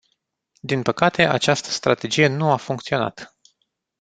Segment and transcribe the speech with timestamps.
[0.61, 3.37] Din păcate, această strategie nu a funcționat.